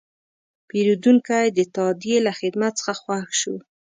پیرودونکی 0.67 1.47
د 1.57 1.59
تادیې 1.75 2.17
له 2.25 2.31
خدمت 2.39 2.73
څخه 2.79 2.93
خوښ 3.01 3.29
شو. 3.41 3.55